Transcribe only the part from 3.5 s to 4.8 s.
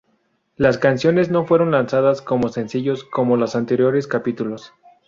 anteriores capítulos.